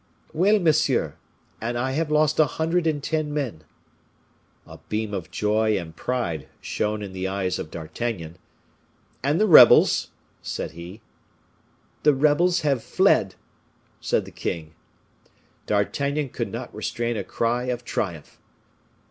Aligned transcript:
"Well, 0.33 0.57
monsieur 0.57 1.13
and 1.61 1.77
I 1.77 1.91
have 1.91 2.09
lost 2.09 2.39
a 2.39 2.47
hundred 2.47 2.87
and 2.87 3.03
ten 3.03 3.31
men." 3.31 3.63
A 4.65 4.79
beam 4.89 5.13
of 5.13 5.29
joy 5.29 5.77
and 5.77 5.95
pride 5.95 6.47
shone 6.59 7.03
in 7.03 7.13
the 7.13 7.27
eyes 7.27 7.59
of 7.59 7.69
D'Artagnan. 7.69 8.39
"And 9.21 9.39
the 9.39 9.45
rebels?" 9.45 10.09
said 10.41 10.71
he. 10.71 11.01
"The 12.01 12.15
rebels 12.15 12.61
have 12.61 12.83
fled," 12.83 13.35
said 13.99 14.25
the 14.25 14.31
king. 14.31 14.73
D'Artagnan 15.67 16.29
could 16.29 16.51
not 16.51 16.73
restrain 16.73 17.15
a 17.15 17.23
cry 17.23 17.65
of 17.65 17.85
triumph. 17.85 18.39